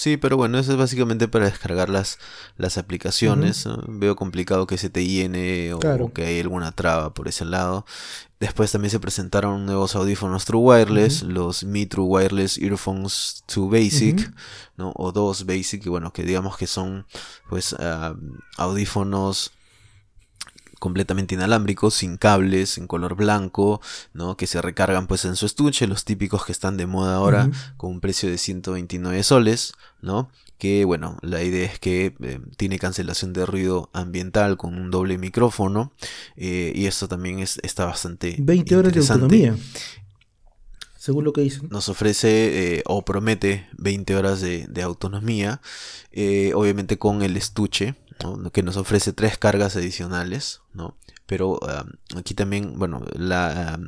[0.00, 2.18] Sí, pero bueno, eso es básicamente para descargar las,
[2.56, 3.68] las aplicaciones.
[3.86, 5.78] Veo complicado que se te llene o,
[6.14, 7.84] que hay alguna traba por ese lado.
[8.38, 14.32] Después también se presentaron nuevos audífonos True Wireless, los Mi True Wireless Earphones 2 Basic,
[14.78, 14.94] ¿no?
[14.96, 17.04] O 2 Basic, que bueno, que digamos que son
[17.50, 17.76] pues
[18.56, 19.52] audífonos
[20.80, 23.80] completamente inalámbricos, sin cables, en color blanco,
[24.14, 24.36] ¿no?
[24.36, 27.92] Que se recargan pues en su estuche, los típicos que están de moda ahora, con
[27.92, 30.30] un precio de 129 soles, ¿no?
[30.58, 35.18] Que bueno, la idea es que eh, tiene cancelación de ruido ambiental con un doble
[35.18, 35.92] micrófono,
[36.36, 38.36] eh, y esto también es, está bastante...
[38.38, 39.56] 20 horas de autonomía.
[40.96, 41.68] Según lo que dicen.
[41.70, 45.60] Nos ofrece eh, o promete 20 horas de, de autonomía,
[46.54, 47.96] obviamente con el estuche,
[48.52, 50.96] que nos ofrece tres cargas adicionales, ¿no?
[51.26, 51.60] Pero
[52.16, 53.78] aquí también, bueno, la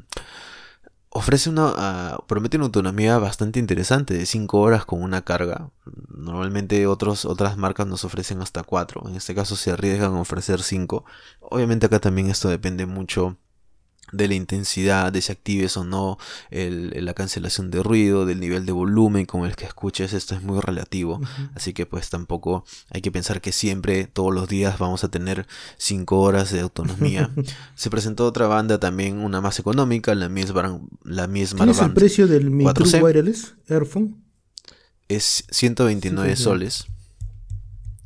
[1.13, 5.71] ofrece una ah, promete una autonomía bastante interesante de 5 horas con una carga.
[6.09, 9.09] Normalmente otros, otras marcas nos ofrecen hasta 4.
[9.09, 11.05] En este caso se arriesgan a ofrecer 5.
[11.41, 13.37] Obviamente acá también esto depende mucho
[14.13, 16.19] de la intensidad, de si actives o no
[16.51, 20.43] el, la cancelación de ruido, del nivel de volumen con el que escuches, esto es
[20.43, 21.21] muy relativo.
[21.55, 25.47] Así que pues tampoco hay que pensar que siempre, todos los días vamos a tener
[25.79, 27.31] 5 horas de autonomía.
[27.75, 31.93] Se presentó otra banda también, una más económica, la misma la misma ¿Cuál es el
[31.93, 34.17] precio del Mi Wireless Airphone?
[35.09, 36.87] Es 129 soles.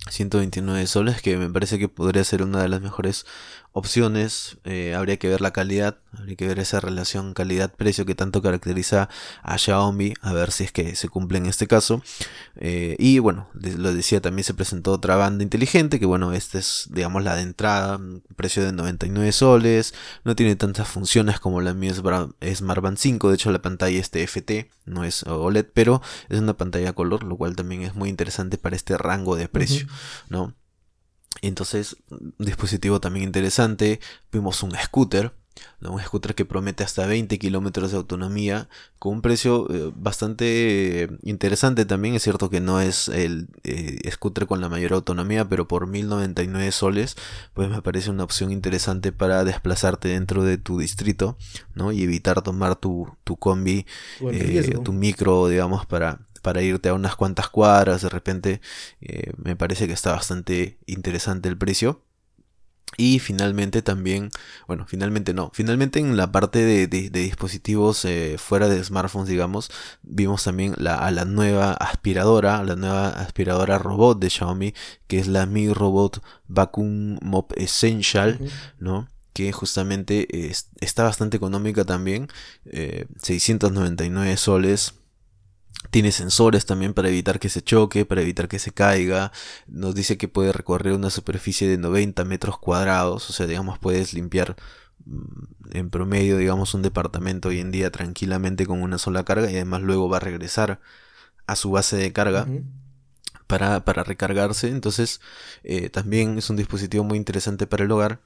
[0.08, 3.26] 129 soles que me parece que podría ser una de las mejores
[3.76, 8.40] opciones, eh, habría que ver la calidad, habría que ver esa relación calidad-precio que tanto
[8.40, 9.10] caracteriza
[9.42, 12.02] a Xiaomi, a ver si es que se cumple en este caso.
[12.56, 16.88] Eh, y bueno, lo decía, también se presentó otra banda inteligente, que bueno, esta es,
[16.90, 18.00] digamos, la de entrada,
[18.34, 19.92] precio de 99 soles,
[20.24, 24.10] no tiene tantas funciones como la Mi Smart Band 5, de hecho la pantalla es
[24.10, 28.56] TFT, no es OLED, pero es una pantalla color, lo cual también es muy interesante
[28.56, 29.86] para este rango de precio,
[30.30, 30.54] ¿no?
[31.42, 31.96] Entonces,
[32.38, 34.00] dispositivo también interesante.
[34.32, 35.32] Vimos un scooter,
[35.80, 41.84] un scooter que promete hasta 20 kilómetros de autonomía con un precio eh, bastante interesante
[41.84, 42.14] también.
[42.14, 46.72] Es cierto que no es el eh, scooter con la mayor autonomía, pero por 1099
[46.72, 47.16] soles,
[47.54, 51.36] pues me parece una opción interesante para desplazarte dentro de tu distrito
[51.74, 51.92] ¿no?
[51.92, 53.86] y evitar tomar tu, tu combi,
[54.30, 58.60] eh, tu micro, digamos, para para irte a unas cuantas cuadras, de repente
[59.00, 62.02] eh, me parece que está bastante interesante el precio.
[62.96, 64.30] Y finalmente también,
[64.66, 69.70] bueno, finalmente no, finalmente en la parte de, dispositivos eh, fuera de smartphones, digamos,
[70.02, 74.74] vimos también la, a la nueva aspiradora, la nueva aspiradora robot de Xiaomi,
[75.08, 78.38] que es la Mi Robot Vacuum Mop Essential,
[78.78, 79.08] ¿no?
[79.36, 82.28] que justamente está bastante económica también,
[83.20, 84.94] 699 eh, soles,
[85.90, 89.32] Tiene sensores también para evitar que se choque, para evitar que se caiga.
[89.66, 93.30] Nos dice que puede recorrer una superficie de 90 metros cuadrados.
[93.30, 94.56] O sea, digamos, puedes limpiar
[95.04, 99.54] mm, en promedio, digamos, un departamento hoy en día tranquilamente con una sola carga y
[99.54, 100.80] además luego va a regresar
[101.46, 102.46] a su base de carga.
[103.46, 104.68] Para, para, recargarse.
[104.68, 105.20] Entonces,
[105.62, 108.20] eh, también es un dispositivo muy interesante para el hogar.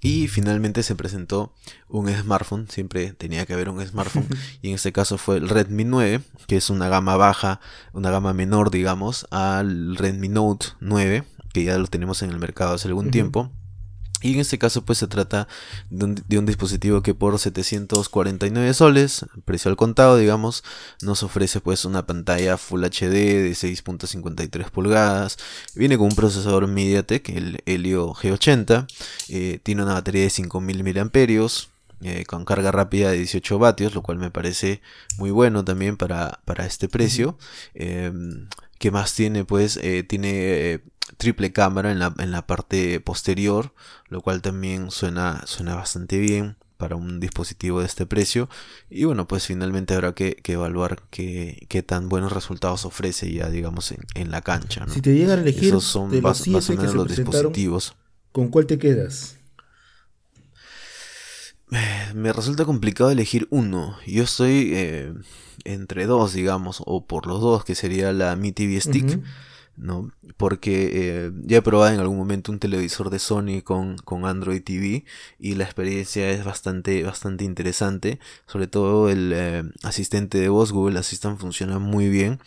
[0.00, 1.52] Y finalmente se presentó
[1.88, 4.26] un smartphone, siempre tenía que haber un smartphone,
[4.62, 7.60] y en este caso fue el Redmi 9, que es una gama baja,
[7.92, 12.74] una gama menor, digamos, al Redmi Note 9, que ya lo tenemos en el mercado
[12.74, 13.50] hace algún tiempo.
[14.22, 15.48] Y en este caso pues se trata
[15.88, 20.62] de un, dispositivo que por 749 soles, precio al contado digamos,
[21.02, 25.38] nos ofrece pues una pantalla Full HD de 6.53 pulgadas,
[25.74, 28.86] viene con un procesador MediaTek, el Helio G80,
[29.28, 31.70] eh, tiene una batería de 5000 mAh,
[32.02, 34.80] eh, con carga rápida de 18 vatios, lo cual me parece
[35.18, 37.36] muy bueno también para, para este precio.
[37.74, 38.10] Eh,
[38.78, 39.44] ¿Qué más tiene?
[39.44, 40.80] Pues eh, tiene
[41.16, 43.72] triple cámara en la, en la parte posterior,
[44.08, 48.48] lo cual también suena, suena bastante bien para un dispositivo de este precio.
[48.88, 53.94] Y bueno, pues finalmente habrá que, evaluar qué, qué, tan buenos resultados ofrece ya, digamos,
[54.14, 54.86] en, la cancha.
[54.88, 57.94] Si te llegan a elegir Esos son de los más, o menos los dispositivos.
[58.32, 59.36] ¿Con cuál te quedas?
[62.14, 63.96] Me resulta complicado elegir uno.
[64.06, 65.12] Yo estoy eh,
[65.64, 69.20] entre dos, digamos, o por los dos, que sería la Mi TV Stick.
[69.80, 70.12] ¿No?
[70.36, 74.62] Porque eh, ya he probado en algún momento un televisor de Sony con, con, Android
[74.62, 75.04] TV
[75.38, 78.20] y la experiencia es bastante, bastante interesante.
[78.46, 82.40] Sobre todo el eh, asistente de voz, Google Assistant, funciona muy bien.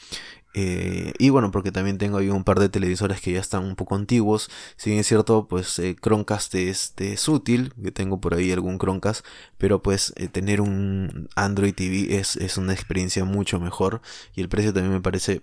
[0.55, 3.75] Eh, y bueno, porque también tengo ahí un par de televisores que ya están un
[3.75, 4.51] poco antiguos.
[4.77, 9.25] Si bien es cierto, pues Chromecast es, es, útil, que tengo por ahí algún Chromecast,
[9.57, 14.01] pero pues tener un Android TV es, es una experiencia mucho mejor
[14.35, 15.41] y el precio también me parece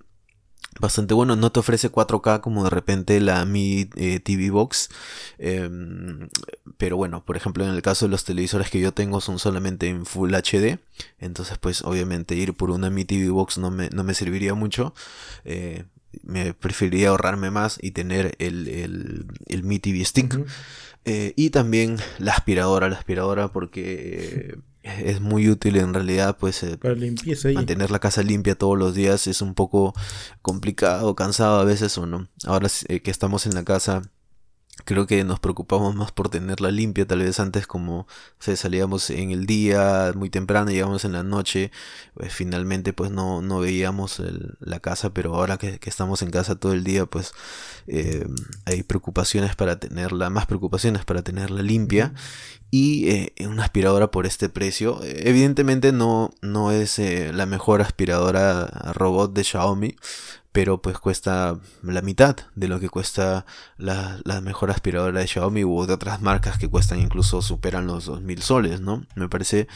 [0.78, 1.36] bastante bueno.
[1.36, 4.90] No te ofrece 4K como de repente la Mi eh, TV Box.
[5.38, 6.28] Em,
[6.78, 9.88] pero bueno, por ejemplo, en el caso de los televisores que yo tengo son solamente
[9.88, 10.78] en Full HD.
[11.18, 14.94] Entonces, pues obviamente ir por una Mi TV Box no me, no me serviría mucho.
[15.44, 15.84] Eh,
[16.22, 20.38] me preferiría ahorrarme más y tener el, el, el Mi TV Stick.
[21.04, 26.78] Eh, y también la aspiradora, la aspiradora porque es muy útil en realidad, pues eh,
[27.55, 29.95] mantener la casa limpia todos los días es un poco
[30.43, 32.28] complicado, cansado a veces o no.
[32.45, 34.03] Ahora eh, que estamos en la casa
[34.85, 38.07] creo que nos preocupamos más por tenerla limpia, tal vez antes como
[38.39, 41.70] se salíamos en el día muy temprano, llegamos en la noche,
[42.14, 44.22] pues finalmente pues no, no veíamos
[44.61, 47.33] la casa, pero ahora que, estamos en casa todo el día pues
[47.87, 48.26] eh,
[48.64, 52.12] hay preocupaciones para tenerla, más preocupaciones para tenerla limpia
[52.70, 58.66] y eh, una aspiradora por este precio, evidentemente no, no es eh, la mejor aspiradora
[58.95, 59.97] robot de Xiaomi,
[60.53, 63.46] pero pues cuesta la mitad de lo que cuesta
[63.76, 68.42] la, mejor aspiradora de Xiaomi u de otras marcas que cuestan incluso superan los 2000
[68.42, 69.07] soles, ¿no?
[69.14, 69.68] Me parece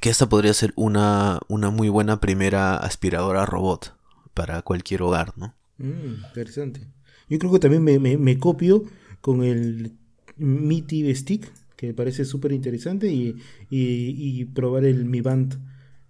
[0.00, 3.96] que esta podría ser una, una muy buena primera aspiradora robot
[4.34, 5.54] para cualquier hogar, ¿no?
[5.78, 6.88] Mm, interesante.
[7.28, 8.84] Yo creo que también me, me, copio
[9.20, 9.96] con el
[10.36, 13.36] Mi Stick, que me parece súper interesante, y,
[13.70, 15.60] y, probar el Mi Band,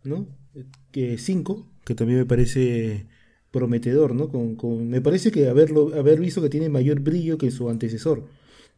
[0.05, 0.27] ¿no?
[0.91, 3.07] Que 5, que también me parece
[3.51, 4.29] prometedor, ¿no?
[4.29, 8.25] Con, con, me parece que haberlo, haber visto que tiene mayor brillo que su antecesor,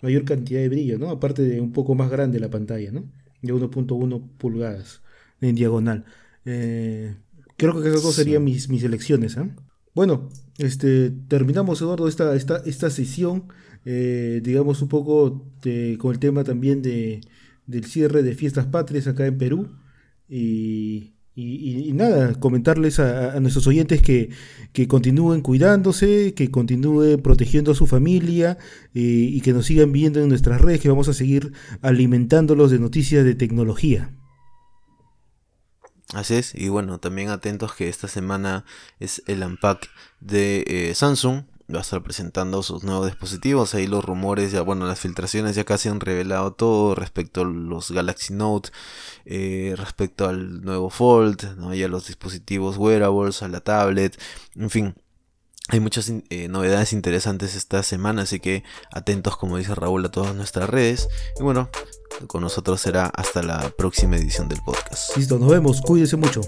[0.03, 1.11] mayor cantidad de brillo, ¿no?
[1.11, 3.05] Aparte de un poco más grande la pantalla, ¿no?
[3.43, 5.03] De 1.1 pulgadas
[5.41, 6.05] en diagonal.
[6.45, 7.17] Eh,
[7.57, 9.51] creo que esas dos serían mis, mis elecciones, ¿eh?
[9.95, 13.49] Bueno, este, terminamos, Eduardo, esta, esta, esta sesión,
[13.85, 15.47] eh, digamos, un poco
[15.99, 17.21] con el tema también de,
[17.67, 19.69] del cierre de fiestas patrias acá en Perú.
[20.29, 24.31] Y, y, nada, comentarles a, nuestros oyentes que,
[24.89, 28.59] continúen cuidándose, que continúen protegiendo a su familia
[28.95, 31.53] eh, y que nos sigan viendo en nuestras redes, que vamos a seguir
[31.83, 34.15] alimentándolos de noticias de tecnología.
[36.13, 38.65] Así es, y bueno, también atentos que esta semana
[38.99, 39.89] es el unpack
[40.21, 41.45] de eh, Samsung,
[41.75, 43.75] va a estar presentando sus nuevos dispositivos.
[43.75, 47.91] Ahí los rumores, ya bueno, las filtraciones ya casi han revelado todo respecto a los
[47.91, 48.71] Galaxy Note,
[49.25, 51.75] eh, respecto al nuevo Fold, ¿no?
[51.75, 54.21] y a los dispositivos wearables, a la tablet,
[54.57, 54.95] en fin.
[55.69, 60.35] Hay muchas eh, novedades interesantes esta semana, así que atentos, como dice Raúl, a todas
[60.35, 61.09] nuestras redes.
[61.39, 61.71] Y bueno,
[62.27, 65.17] con nosotros será hasta la próxima edición del podcast.
[65.17, 66.41] Listo, nos vemos, cuídense mucho.